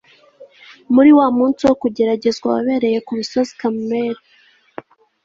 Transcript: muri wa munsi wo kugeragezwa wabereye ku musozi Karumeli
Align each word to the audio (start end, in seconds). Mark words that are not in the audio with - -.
muri 0.93 1.09
wa 1.17 1.27
munsi 1.37 1.61
wo 1.69 1.75
kugeragezwa 1.81 2.45
wabereye 2.53 2.97
ku 3.05 3.11
musozi 3.19 3.51
Karumeli 3.59 4.21